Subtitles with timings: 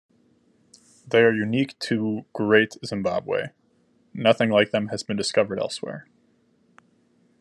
[1.05, 3.49] They are unique to Great Zimbabwe;
[4.15, 6.07] nothing like them has been discovered elsewhere.